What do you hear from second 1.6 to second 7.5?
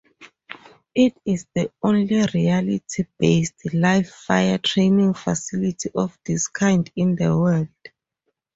only reality-based, live-fire training facility of this kind in the